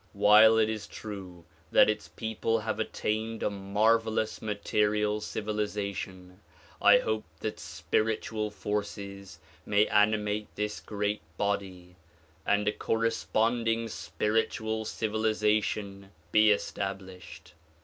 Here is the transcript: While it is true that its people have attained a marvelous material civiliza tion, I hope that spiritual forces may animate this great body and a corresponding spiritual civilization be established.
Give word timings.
While 0.13 0.57
it 0.57 0.67
is 0.67 0.87
true 0.87 1.45
that 1.71 1.87
its 1.87 2.07
people 2.07 2.61
have 2.61 2.79
attained 2.79 3.43
a 3.43 3.51
marvelous 3.51 4.41
material 4.41 5.19
civiliza 5.19 5.93
tion, 5.95 6.39
I 6.81 6.97
hope 6.97 7.23
that 7.41 7.59
spiritual 7.59 8.49
forces 8.49 9.37
may 9.63 9.85
animate 9.85 10.47
this 10.55 10.79
great 10.79 11.21
body 11.37 11.97
and 12.47 12.67
a 12.67 12.71
corresponding 12.71 13.87
spiritual 13.89 14.85
civilization 14.85 16.09
be 16.31 16.49
established. 16.49 17.53